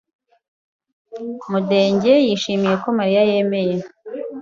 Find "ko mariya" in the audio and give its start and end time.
2.83-3.21